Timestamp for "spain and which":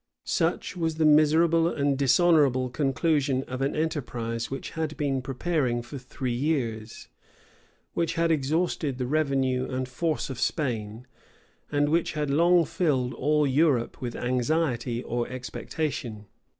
10.39-12.13